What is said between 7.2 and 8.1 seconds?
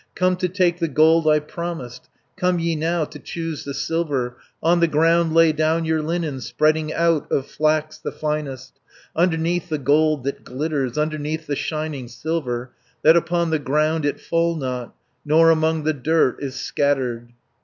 of flax